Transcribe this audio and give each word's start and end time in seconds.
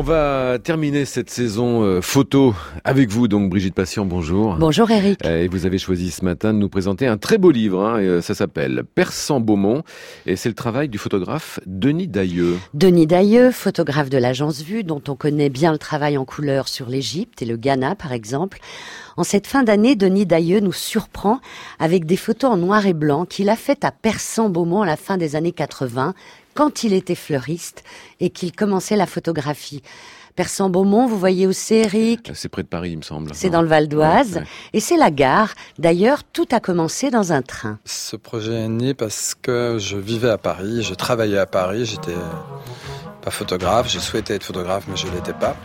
On 0.00 0.02
va 0.02 0.58
terminer 0.58 1.04
cette 1.04 1.28
saison 1.28 1.82
euh, 1.82 2.00
photo 2.00 2.54
avec 2.84 3.10
vous, 3.10 3.28
donc 3.28 3.50
Brigitte 3.50 3.74
Patient, 3.74 4.06
bonjour. 4.06 4.56
Bonjour 4.58 4.90
Eric. 4.90 5.22
Euh, 5.26 5.42
et 5.42 5.48
vous 5.48 5.66
avez 5.66 5.76
choisi 5.76 6.10
ce 6.10 6.24
matin 6.24 6.54
de 6.54 6.58
nous 6.58 6.70
présenter 6.70 7.06
un 7.06 7.18
très 7.18 7.36
beau 7.36 7.50
livre, 7.50 7.84
hein, 7.84 8.00
euh, 8.00 8.22
ça 8.22 8.34
s'appelle 8.34 8.82
Persan 8.94 9.40
Beaumont, 9.40 9.82
et 10.24 10.36
c'est 10.36 10.48
le 10.48 10.54
travail 10.54 10.88
du 10.88 10.96
photographe 10.96 11.60
Denis 11.66 12.08
Dailleux. 12.08 12.56
Denis 12.72 13.06
Dailleux, 13.06 13.50
photographe 13.50 14.08
de 14.08 14.16
l'agence 14.16 14.62
Vue, 14.62 14.84
dont 14.84 15.02
on 15.06 15.16
connaît 15.16 15.50
bien 15.50 15.70
le 15.70 15.76
travail 15.76 16.16
en 16.16 16.24
couleur 16.24 16.68
sur 16.68 16.88
l'Égypte 16.88 17.42
et 17.42 17.44
le 17.44 17.58
Ghana 17.58 17.94
par 17.94 18.12
exemple. 18.12 18.58
En 19.18 19.22
cette 19.22 19.46
fin 19.46 19.64
d'année, 19.64 19.96
Denis 19.96 20.24
Dailleux 20.24 20.60
nous 20.60 20.72
surprend 20.72 21.40
avec 21.78 22.06
des 22.06 22.16
photos 22.16 22.52
en 22.52 22.56
noir 22.56 22.86
et 22.86 22.94
blanc 22.94 23.26
qu'il 23.26 23.50
a 23.50 23.56
faites 23.56 23.84
à 23.84 23.90
Persan-Beaumont 23.90 24.80
à 24.80 24.86
la 24.86 24.96
fin 24.96 25.18
des 25.18 25.36
années 25.36 25.52
80, 25.52 26.14
quand 26.54 26.84
il 26.84 26.92
était 26.92 27.14
fleuriste 27.14 27.84
et 28.20 28.30
qu'il 28.30 28.52
commençait 28.52 28.96
la 28.96 29.06
photographie. 29.06 29.82
Persan-Beaumont, 30.36 31.06
vous 31.06 31.18
voyez 31.18 31.46
où 31.46 31.52
c'est, 31.52 31.80
Eric 31.80 32.30
C'est 32.34 32.48
près 32.48 32.62
de 32.62 32.68
Paris, 32.68 32.92
il 32.92 32.98
me 32.98 33.02
semble. 33.02 33.34
C'est 33.34 33.50
dans 33.50 33.62
le 33.62 33.68
Val 33.68 33.88
d'Oise. 33.88 34.42
Et 34.72 34.80
c'est 34.80 34.96
la 34.96 35.10
gare. 35.10 35.52
D'ailleurs, 35.78 36.24
tout 36.24 36.46
a 36.52 36.60
commencé 36.60 37.10
dans 37.10 37.32
un 37.32 37.42
train. 37.42 37.78
Ce 37.84 38.16
projet 38.16 38.54
est 38.54 38.68
né 38.68 38.94
parce 38.94 39.34
que 39.34 39.76
je 39.78 39.96
vivais 39.96 40.30
à 40.30 40.38
Paris, 40.38 40.82
je 40.82 40.94
travaillais 40.94 41.38
à 41.38 41.46
Paris, 41.46 41.84
j'étais 41.84 42.16
pas 43.22 43.30
photographe, 43.30 43.90
j'ai 43.90 44.00
souhaité 44.00 44.34
être 44.34 44.44
photographe, 44.44 44.84
mais 44.88 44.96
je 44.96 45.08
l'étais 45.08 45.34
pas. 45.34 45.56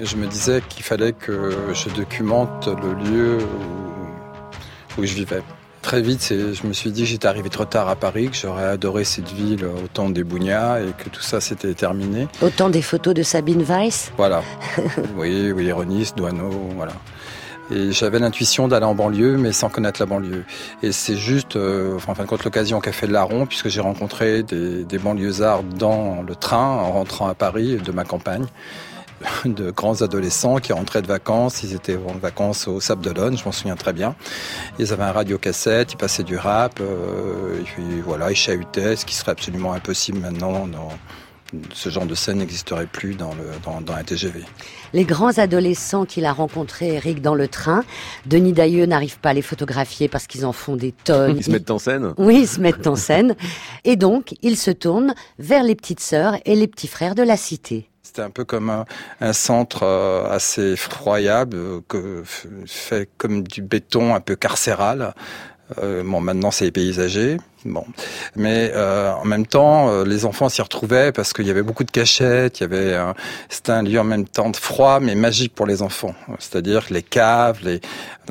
Et 0.00 0.04
je 0.04 0.16
me 0.16 0.26
disais 0.26 0.62
qu'il 0.68 0.82
fallait 0.82 1.12
que 1.12 1.72
je 1.72 1.88
documente 1.88 2.68
le 2.68 2.94
lieu 2.94 3.38
où, 3.38 5.00
où 5.00 5.04
je 5.04 5.14
vivais. 5.14 5.42
Très 5.88 6.02
vite, 6.02 6.34
je 6.52 6.66
me 6.66 6.74
suis 6.74 6.90
dit 6.90 7.04
que 7.04 7.08
j'étais 7.08 7.28
arrivé 7.28 7.48
trop 7.48 7.64
tard 7.64 7.88
à 7.88 7.96
Paris, 7.96 8.28
que 8.28 8.36
j'aurais 8.36 8.66
adoré 8.66 9.04
cette 9.04 9.32
ville 9.32 9.64
au 9.64 9.88
temps 9.88 10.10
des 10.10 10.22
Bougnats 10.22 10.82
et 10.82 10.92
que 11.02 11.08
tout 11.08 11.22
ça 11.22 11.40
s'était 11.40 11.72
terminé. 11.72 12.28
Au 12.42 12.50
temps 12.50 12.68
des 12.68 12.82
photos 12.82 13.14
de 13.14 13.22
Sabine 13.22 13.62
Weiss 13.62 14.12
Voilà. 14.18 14.42
oui, 15.16 15.50
oui, 15.50 15.64
Ironis, 15.64 16.12
Douaneau, 16.14 16.50
voilà. 16.76 16.92
Et 17.70 17.90
j'avais 17.90 18.18
l'intuition 18.18 18.68
d'aller 18.68 18.84
en 18.84 18.94
banlieue, 18.94 19.38
mais 19.38 19.50
sans 19.52 19.70
connaître 19.70 19.98
la 19.98 20.04
banlieue. 20.04 20.44
Et 20.82 20.92
c'est 20.92 21.16
juste, 21.16 21.56
euh, 21.56 21.96
enfin, 21.96 22.12
en 22.12 22.14
fin 22.14 22.24
de 22.24 22.28
compte, 22.28 22.44
l'occasion 22.44 22.80
qu'a 22.80 22.92
fait 22.92 23.06
le 23.06 23.14
larron, 23.14 23.46
puisque 23.46 23.70
j'ai 23.70 23.80
rencontré 23.80 24.42
des, 24.42 24.84
des 24.84 24.98
banlieusards 24.98 25.62
dans 25.62 26.20
le 26.20 26.34
train 26.34 26.66
en 26.66 26.92
rentrant 26.92 27.28
à 27.28 27.34
Paris 27.34 27.78
de 27.82 27.92
ma 27.92 28.04
campagne 28.04 28.44
de 29.44 29.70
grands 29.70 30.02
adolescents 30.02 30.58
qui 30.58 30.72
rentraient 30.72 31.02
de 31.02 31.06
vacances. 31.06 31.62
Ils 31.62 31.74
étaient 31.74 31.96
en 31.96 32.18
vacances 32.18 32.68
au 32.68 32.80
Sable 32.80 33.02
d'Olonne, 33.02 33.36
je 33.36 33.44
m'en 33.44 33.52
souviens 33.52 33.76
très 33.76 33.92
bien. 33.92 34.14
Ils 34.78 34.92
avaient 34.92 35.04
un 35.04 35.12
radiocassette, 35.12 35.92
ils 35.92 35.96
passaient 35.96 36.22
du 36.22 36.36
rap, 36.36 36.80
euh, 36.80 37.60
et 37.60 37.64
puis 37.64 38.00
voilà, 38.04 38.30
ils 38.30 38.36
chahutaient, 38.36 38.96
ce 38.96 39.04
qui 39.04 39.14
serait 39.14 39.32
absolument 39.32 39.72
impossible 39.72 40.18
maintenant. 40.18 40.66
Dans, 40.66 40.90
ce 41.72 41.88
genre 41.88 42.06
de 42.06 42.14
scène 42.14 42.38
n'existerait 42.38 42.86
plus 42.86 43.14
dans, 43.14 43.34
le, 43.34 43.44
dans, 43.64 43.80
dans 43.80 43.94
un 43.94 44.02
TGV. 44.02 44.44
Les 44.92 45.04
grands 45.04 45.38
adolescents 45.38 46.04
qu'il 46.04 46.24
a 46.24 46.32
rencontrés, 46.32 46.94
Eric, 46.94 47.22
dans 47.22 47.34
le 47.34 47.48
train, 47.48 47.84
Denis 48.26 48.52
Dailleux 48.52 48.86
n'arrive 48.86 49.18
pas 49.18 49.30
à 49.30 49.32
les 49.32 49.42
photographier 49.42 50.08
parce 50.08 50.26
qu'ils 50.26 50.44
en 50.44 50.52
font 50.52 50.76
des 50.76 50.92
tonnes. 50.92 51.36
Ils 51.38 51.44
se 51.44 51.50
mettent 51.50 51.70
en 51.70 51.78
scène? 51.78 52.12
Oui, 52.18 52.40
ils 52.40 52.48
se 52.48 52.60
mettent 52.60 52.86
en 52.86 52.96
scène. 52.96 53.34
Et 53.84 53.96
donc, 53.96 54.34
il 54.42 54.56
se 54.56 54.70
tourne 54.70 55.14
vers 55.38 55.62
les 55.62 55.74
petites 55.74 56.00
sœurs 56.00 56.36
et 56.44 56.54
les 56.54 56.66
petits 56.66 56.88
frères 56.88 57.14
de 57.14 57.22
la 57.22 57.36
cité. 57.36 57.88
C'était 58.08 58.22
un 58.22 58.30
peu 58.30 58.46
comme 58.46 58.70
un, 59.20 59.32
centre 59.34 59.82
euh, 59.82 60.30
assez 60.30 60.72
effroyable, 60.72 61.58
euh, 61.92 62.22
fait 62.64 63.06
comme 63.18 63.42
du 63.46 63.60
béton 63.60 64.14
un 64.14 64.20
peu 64.20 64.34
carcéral. 64.34 65.12
Euh, 65.82 66.02
bon, 66.02 66.18
maintenant 66.22 66.50
c'est 66.50 66.70
paysager. 66.70 67.36
Bon, 67.68 67.84
mais 68.34 68.72
euh, 68.74 69.12
en 69.12 69.24
même 69.24 69.46
temps, 69.46 69.90
euh, 69.90 70.04
les 70.04 70.24
enfants 70.24 70.48
s'y 70.48 70.62
retrouvaient 70.62 71.12
parce 71.12 71.32
qu'il 71.32 71.46
y 71.46 71.50
avait 71.50 71.62
beaucoup 71.62 71.84
de 71.84 71.90
cachettes. 71.90 72.60
Il 72.60 72.62
y 72.62 72.64
avait, 72.64 72.94
un... 72.94 73.14
c'était 73.48 73.72
un 73.72 73.82
lieu 73.82 74.00
en 74.00 74.04
même 74.04 74.26
temps 74.26 74.50
froid 74.54 75.00
mais 75.00 75.14
magique 75.14 75.54
pour 75.54 75.66
les 75.66 75.82
enfants. 75.82 76.14
C'est-à-dire 76.38 76.86
les 76.90 77.02
caves, 77.02 77.58
les, 77.62 77.80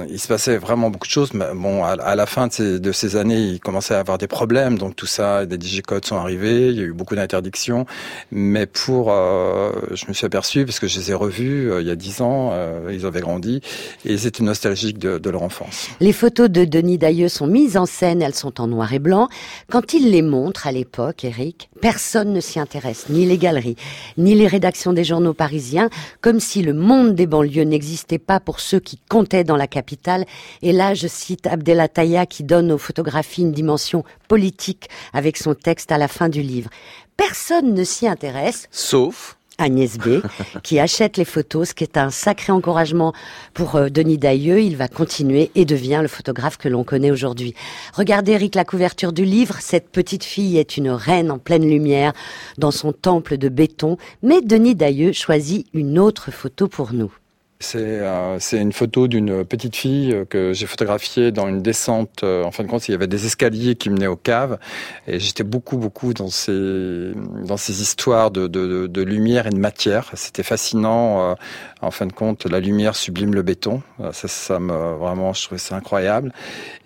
il 0.09 0.19
se 0.19 0.27
passait 0.27 0.57
vraiment 0.57 0.89
beaucoup 0.89 1.07
de 1.07 1.11
choses. 1.11 1.33
Mais 1.33 1.45
bon, 1.53 1.83
à, 1.83 1.91
à 1.91 2.15
la 2.15 2.25
fin 2.25 2.47
de 2.47 2.53
ces, 2.53 2.79
de 2.79 2.91
ces, 2.91 3.15
années, 3.15 3.39
il 3.39 3.59
commençait 3.59 3.93
à 3.93 3.99
avoir 3.99 4.17
des 4.17 4.27
problèmes. 4.27 4.77
Donc 4.77 4.95
tout 4.95 5.05
ça, 5.05 5.45
des 5.45 5.57
digicodes 5.57 6.05
sont 6.05 6.17
arrivés. 6.17 6.69
Il 6.69 6.77
y 6.77 6.81
a 6.81 6.83
eu 6.85 6.93
beaucoup 6.93 7.15
d'interdictions. 7.15 7.85
Mais 8.31 8.65
pour, 8.65 9.11
euh, 9.11 9.71
je 9.91 10.05
me 10.07 10.13
suis 10.13 10.25
aperçu 10.25 10.65
parce 10.65 10.79
que 10.79 10.87
je 10.87 10.99
les 10.99 11.11
ai 11.11 11.13
revus 11.13 11.71
euh, 11.71 11.81
il 11.81 11.87
y 11.87 11.91
a 11.91 11.95
dix 11.95 12.21
ans. 12.21 12.49
Euh, 12.53 12.91
ils 12.91 13.05
avaient 13.05 13.21
grandi 13.21 13.61
et 14.05 14.13
ils 14.13 14.25
étaient 14.27 14.43
nostalgiques 14.43 14.97
de, 14.97 15.17
de 15.17 15.29
leur 15.29 15.43
enfance. 15.43 15.89
Les 15.99 16.13
photos 16.13 16.49
de 16.49 16.65
Denis 16.65 16.97
Dailleux 16.97 17.29
sont 17.29 17.47
mises 17.47 17.77
en 17.77 17.85
scène. 17.85 18.21
Elles 18.21 18.35
sont 18.35 18.59
en 18.61 18.67
noir 18.67 18.93
et 18.93 18.99
blanc. 18.99 19.26
Quand 19.69 19.93
il 19.93 20.11
les 20.11 20.21
montre 20.21 20.67
à 20.67 20.71
l'époque, 20.71 21.23
Eric, 21.23 21.69
personne 21.81 22.33
ne 22.33 22.39
s'y 22.39 22.59
intéresse, 22.59 23.09
ni 23.09 23.25
les 23.25 23.37
galeries, 23.37 23.75
ni 24.17 24.35
les 24.35 24.47
rédactions 24.47 24.93
des 24.93 25.03
journaux 25.03 25.33
parisiens, 25.33 25.89
comme 26.21 26.39
si 26.39 26.61
le 26.61 26.73
monde 26.73 27.15
des 27.15 27.27
banlieues 27.27 27.63
n'existait 27.63 28.19
pas 28.19 28.39
pour 28.39 28.59
ceux 28.59 28.79
qui 28.79 28.99
comptaient 29.09 29.43
dans 29.43 29.55
la 29.55 29.67
capitale. 29.67 30.25
Et 30.61 30.71
là, 30.71 30.93
je 30.93 31.07
cite 31.07 31.47
Abdelataya 31.47 32.25
qui 32.25 32.43
donne 32.43 32.71
aux 32.71 32.77
photographies 32.77 33.41
une 33.41 33.51
dimension 33.51 34.03
politique 34.27 34.89
avec 35.13 35.37
son 35.37 35.53
texte 35.53 35.91
à 35.91 35.97
la 35.97 36.07
fin 36.07 36.29
du 36.29 36.41
livre. 36.41 36.69
Personne 37.15 37.73
ne 37.73 37.83
s'y 37.83 38.07
intéresse. 38.07 38.67
Sauf 38.71 39.36
Agnès 39.57 39.97
B, 39.97 40.21
qui 40.63 40.79
achète 40.79 41.17
les 41.17 41.25
photos, 41.25 41.69
ce 41.69 41.73
qui 41.73 41.83
est 41.83 41.97
un 41.97 42.09
sacré 42.09 42.51
encouragement 42.51 43.13
pour 43.53 43.75
euh, 43.75 43.89
Denis 43.89 44.17
Dailleux. 44.17 44.61
Il 44.61 44.77
va 44.77 44.87
continuer 44.87 45.51
et 45.55 45.65
devient 45.65 45.99
le 46.01 46.07
photographe 46.07 46.57
que 46.57 46.69
l'on 46.69 46.83
connaît 46.83 47.11
aujourd'hui. 47.11 47.53
Regardez, 47.93 48.33
Eric, 48.33 48.55
la 48.55 48.65
couverture 48.65 49.13
du 49.13 49.25
livre. 49.25 49.57
Cette 49.59 49.89
petite 49.89 50.23
fille 50.23 50.57
est 50.57 50.77
une 50.77 50.89
reine 50.89 51.31
en 51.31 51.39
pleine 51.39 51.67
lumière 51.67 52.13
dans 52.57 52.71
son 52.71 52.93
temple 52.93 53.37
de 53.37 53.49
béton. 53.49 53.97
Mais 54.21 54.41
Denis 54.41 54.75
Dailleux 54.75 55.11
choisit 55.11 55.67
une 55.73 55.97
autre 55.99 56.31
photo 56.31 56.67
pour 56.67 56.93
nous. 56.93 57.11
C'est 57.59 58.01
euh, 58.01 58.37
une 58.53 58.71
photo 58.71 59.07
d'une 59.07 59.43
petite 59.43 59.75
fille 59.75 60.13
euh, 60.13 60.25
que 60.25 60.53
j'ai 60.53 60.67
photographiée 60.67 61.31
dans 61.31 61.47
une 61.47 61.63
descente. 61.63 62.23
Euh, 62.23 62.43
en 62.43 62.51
fin 62.51 62.63
de 62.63 62.69
compte, 62.69 62.87
il 62.87 62.91
y 62.91 62.93
avait 62.93 63.07
des 63.07 63.25
escaliers 63.25 63.73
qui 63.73 63.89
menaient 63.89 64.05
aux 64.07 64.15
caves. 64.15 64.59
Et 65.07 65.19
j'étais 65.19 65.43
beaucoup, 65.43 65.77
beaucoup 65.77 66.13
dans 66.13 66.27
ces, 66.29 67.13
dans 67.45 67.57
ces 67.57 67.81
histoires 67.81 68.29
de, 68.29 68.45
de, 68.45 68.85
de 68.85 69.01
lumière 69.01 69.47
et 69.47 69.49
de 69.49 69.57
matière. 69.57 70.11
C'était 70.13 70.43
fascinant. 70.43 71.31
Euh, 71.31 71.35
en 71.81 71.89
fin 71.89 72.05
de 72.05 72.13
compte, 72.13 72.45
la 72.45 72.59
lumière 72.59 72.95
sublime 72.95 73.33
le 73.33 73.41
béton. 73.41 73.81
Euh, 74.01 74.11
ça, 74.11 74.27
ça 74.27 74.59
me, 74.59 74.95
vraiment, 74.95 75.33
je 75.33 75.43
trouvais 75.43 75.59
ça 75.59 75.75
incroyable. 75.75 76.33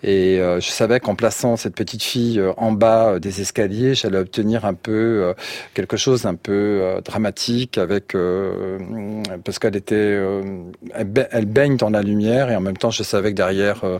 Et 0.02 0.40
euh, 0.40 0.58
je 0.58 0.70
savais 0.70 1.00
qu'en 1.00 1.16
plaçant 1.16 1.56
cette 1.56 1.74
petite 1.74 2.02
fille 2.02 2.42
en 2.56 2.72
bas 2.72 3.18
des 3.18 3.42
escaliers, 3.42 3.94
j'allais 3.94 4.18
obtenir 4.18 4.64
un 4.64 4.74
peu 4.74 5.34
quelque 5.74 5.98
chose 5.98 6.24
un 6.24 6.34
peu 6.34 7.00
dramatique 7.04 7.78
avec, 7.78 8.16
parce 9.44 9.58
qu'elle 9.58 9.76
était 9.76 10.18
elle 10.94 11.46
baigne 11.46 11.76
dans 11.76 11.90
la 11.90 12.02
lumière 12.02 12.50
et 12.50 12.56
en 12.56 12.60
même 12.60 12.76
temps 12.76 12.90
je 12.90 13.02
savais 13.02 13.30
que 13.30 13.36
derrière 13.36 13.84
euh, 13.84 13.98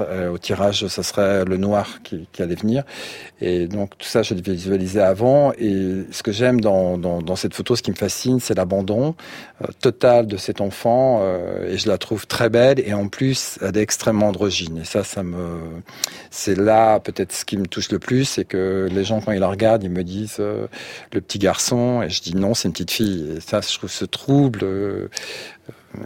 euh, 0.00 0.30
au 0.30 0.38
tirage 0.38 0.86
ça 0.86 1.02
serait 1.02 1.44
le 1.44 1.56
noir 1.56 2.00
qui, 2.02 2.26
allait 2.38 2.54
venir. 2.54 2.84
Et 3.40 3.66
donc 3.66 3.96
tout 3.98 4.06
ça 4.06 4.22
je 4.22 4.34
l'ai 4.34 4.40
visualisé 4.40 5.00
avant. 5.00 5.52
Et 5.58 6.04
ce 6.10 6.22
que 6.22 6.32
j'aime 6.32 6.60
dans, 6.60 7.36
cette 7.36 7.54
photo 7.54 7.76
ce 7.76 7.82
qui 7.82 7.90
me 7.90 7.96
fascine 7.96 8.40
c'est 8.40 8.54
l'abandon 8.54 9.14
euh, 9.62 9.66
total 9.80 10.26
de 10.26 10.36
cet 10.36 10.60
enfant 10.60 11.20
euh, 11.22 11.70
et 11.70 11.78
je 11.78 11.88
la 11.88 11.98
trouve 11.98 12.26
très 12.26 12.48
belle. 12.48 12.80
Et 12.80 12.94
en 12.94 13.08
plus 13.08 13.58
elle 13.62 13.76
est 13.76 13.82
extrêmement 13.82 14.28
androgyne. 14.28 14.78
Et 14.78 14.84
ça 14.84 15.04
ça 15.04 15.22
me 15.22 15.58
c'est 16.30 16.56
là 16.56 17.00
peut-être 17.00 17.32
ce 17.32 17.44
qui 17.44 17.56
me 17.56 17.66
touche 17.66 17.90
le 17.90 17.98
plus 17.98 18.24
c'est 18.24 18.44
que 18.44 18.88
les 18.90 19.04
gens 19.04 19.20
quand 19.20 19.32
ils 19.32 19.40
la 19.40 19.48
regardent 19.48 19.84
ils 19.84 19.90
me 19.90 20.04
disent 20.04 20.36
euh, 20.40 20.66
le 21.12 21.20
petit 21.20 21.38
garçon. 21.38 22.02
Et 22.02 22.10
je 22.10 22.20
dis 22.22 22.34
non 22.34 22.54
c'est 22.54 22.68
une 22.68 22.72
petite 22.72 22.90
fille. 22.90 23.36
Et 23.36 23.40
ça 23.40 23.60
je 23.60 23.76
trouve 23.76 23.90
ce 23.90 24.04
trouble 24.04 24.64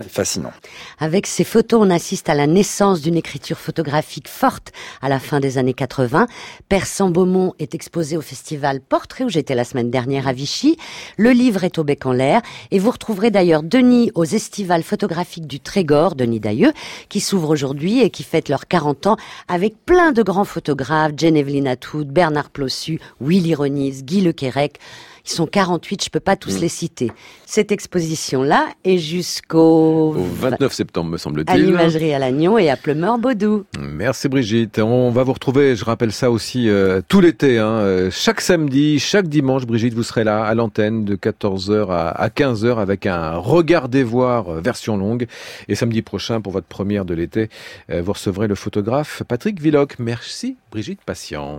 fascinant. 0.09 0.53
Avec 0.99 1.27
ces 1.27 1.45
photos, 1.45 1.81
on 1.83 1.91
assiste 1.91 2.29
à 2.29 2.35
la 2.35 2.47
naissance 2.47 3.01
d'une 3.01 3.17
écriture 3.17 3.59
photographique 3.59 4.29
forte 4.29 4.73
à 5.03 5.09
la 5.09 5.21
fin 5.21 5.41
des 5.41 5.59
années 5.59 5.75
80. 5.75 6.27
Persan 6.69 7.11
Beaumont 7.11 7.55
est 7.59 7.75
exposé 7.75 8.17
au 8.17 8.21
festival 8.21 8.81
Portrait 8.81 9.25
où 9.25 9.29
j'étais 9.29 9.55
la 9.55 9.65
semaine 9.65 9.91
dernière 9.91 10.29
à 10.29 10.33
Vichy. 10.33 10.77
Le 11.17 11.31
livre 11.31 11.65
est 11.65 11.79
au 11.79 11.85
bec 11.85 12.07
en 12.07 12.13
l'air 12.13 12.41
et 12.71 12.79
vous 12.79 12.91
retrouverez 12.91 13.31
d'ailleurs 13.31 13.63
Denis 13.63 14.11
aux 14.15 14.25
estivales 14.25 14.83
photographiques 14.83 15.47
du 15.47 15.61
Trégor, 15.61 16.15
Denis 16.15 16.41
Dailleux, 16.41 16.73
qui 17.09 17.21
s'ouvre 17.21 17.51
aujourd'hui 17.51 18.01
et 18.01 18.11
qui 18.11 18.23
fête 18.23 18.49
leurs 18.49 18.67
40 18.67 19.07
ans 19.07 19.17
avec 19.49 19.85
plein 19.85 20.13
de 20.13 20.23
grands 20.23 20.45
photographes, 20.45 21.13
Geneviève 21.17 21.45
Atoud, 21.67 22.09
Bernard 22.09 22.51
Plossu, 22.51 23.01
Willy 23.21 23.55
Ronis, 23.55 24.03
Guy 24.03 24.21
Lequerec. 24.21 24.79
Ils 25.27 25.31
sont 25.31 25.47
48, 25.47 26.05
je 26.05 26.11
peux 26.11 26.21
pas 26.21 26.37
tous 26.37 26.59
mmh. 26.59 26.61
les 26.61 26.69
citer. 26.69 27.13
Cette 27.47 27.73
exposition-là 27.73 28.69
est 28.85 28.99
jusqu'au... 28.99 30.15
Au 30.15 30.27
29 30.41 30.73
septembre, 30.73 31.11
me 31.11 31.17
semble-t-il. 31.17 31.55
À 31.55 31.57
l'imagerie 31.57 32.13
à 32.13 32.19
Lannion 32.19 32.59
et 32.59 32.71
à 32.71 32.77
Pleumeur-Baudou. 32.77 33.65
Merci 33.79 34.29
Brigitte. 34.29 34.79
On 34.79 35.11
va 35.11 35.23
vous 35.23 35.33
retrouver, 35.33 35.77
je 35.77 35.85
rappelle 35.85 36.13
ça 36.13 36.31
aussi, 36.31 36.69
euh, 36.69 37.01
tout 37.09 37.21
l'été. 37.21 37.59
Hein, 37.59 37.67
euh, 37.67 38.11
chaque 38.11 38.41
samedi, 38.41 38.99
chaque 38.99 39.29
dimanche, 39.29 39.67
Brigitte, 39.67 39.95
vous 39.95 40.03
serez 40.03 40.25
là 40.25 40.45
à 40.45 40.55
l'antenne 40.55 41.05
de 41.05 41.17
14h 41.17 41.91
à, 41.91 42.09
à 42.09 42.29
15h 42.29 42.79
avec 42.79 43.07
un 43.07 43.35
Regardez 43.37 44.03
voir 44.03 44.49
euh, 44.49 44.61
version 44.61 44.97
longue. 44.97 45.27
Et 45.69 45.75
samedi 45.75 46.03
prochain, 46.03 46.41
pour 46.41 46.53
votre 46.53 46.67
première 46.67 47.05
de 47.05 47.15
l'été, 47.15 47.49
euh, 47.91 48.03
vous 48.03 48.13
recevrez 48.13 48.49
le 48.49 48.55
photographe 48.55 49.23
Patrick 49.27 49.61
Villoc. 49.61 49.99
Merci 49.99 50.57
Brigitte 50.71 51.01
Patient. 51.05 51.53